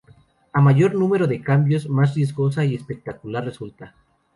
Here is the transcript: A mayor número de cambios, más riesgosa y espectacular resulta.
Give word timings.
A 0.51 0.59
mayor 0.59 0.95
número 0.95 1.27
de 1.27 1.43
cambios, 1.43 1.87
más 1.87 2.15
riesgosa 2.15 2.65
y 2.65 2.73
espectacular 2.73 3.45
resulta. 3.45 3.93